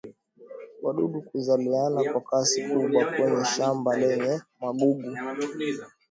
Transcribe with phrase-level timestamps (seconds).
[0.81, 5.09] wadudu kuzaliana kwa kasi kubwa kwenye shamba lenye magugu